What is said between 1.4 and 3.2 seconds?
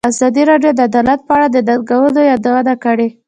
د ننګونو یادونه کړې.